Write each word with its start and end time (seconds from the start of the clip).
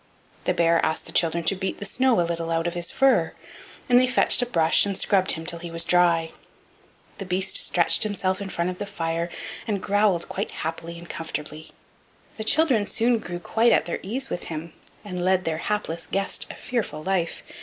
The 0.45 0.55
bear 0.55 0.83
asked 0.83 1.05
the 1.05 1.11
children 1.11 1.43
to 1.43 1.53
beat 1.55 1.79
the 1.79 1.85
snow 1.85 2.19
a 2.19 2.23
little 2.25 2.49
out 2.49 2.65
of 2.65 2.73
his 2.73 2.89
fur, 2.89 3.35
and 3.87 4.01
they 4.01 4.07
fetched 4.07 4.41
a 4.41 4.47
brush 4.47 4.83
and 4.83 4.97
scrubbed 4.97 5.33
him 5.33 5.45
till 5.45 5.59
he 5.59 5.69
was 5.69 5.83
dry. 5.83 6.31
Then 6.31 6.37
the 7.19 7.25
beast 7.25 7.55
stretched 7.55 8.01
himself 8.01 8.41
in 8.41 8.49
front 8.49 8.71
of 8.71 8.79
the 8.79 8.87
fire, 8.87 9.29
and 9.67 9.79
growled 9.79 10.27
quite 10.27 10.49
happily 10.65 10.97
and 10.97 11.07
comfortably. 11.07 11.69
The 12.37 12.43
children 12.43 12.87
soon 12.87 13.19
grew 13.19 13.39
quite 13.39 13.71
at 13.71 13.85
their 13.85 13.99
ease 14.01 14.31
with 14.31 14.45
him, 14.45 14.73
and 15.05 15.23
led 15.23 15.45
their 15.45 15.59
helpless 15.59 16.07
guest 16.07 16.47
a 16.49 16.55
fearful 16.55 17.03
life. 17.03 17.43